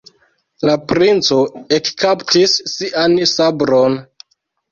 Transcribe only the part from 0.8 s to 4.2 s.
princo ekkaptis sian sabron.